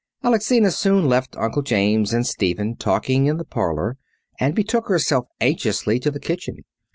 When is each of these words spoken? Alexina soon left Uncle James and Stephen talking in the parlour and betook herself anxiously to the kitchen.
Alexina 0.23 0.71
soon 0.71 1.07
left 1.07 1.37
Uncle 1.37 1.61
James 1.61 2.11
and 2.11 2.25
Stephen 2.25 2.75
talking 2.75 3.27
in 3.27 3.37
the 3.37 3.45
parlour 3.45 3.97
and 4.39 4.55
betook 4.55 4.87
herself 4.87 5.27
anxiously 5.39 5.99
to 5.99 6.09
the 6.09 6.19
kitchen. 6.19 6.65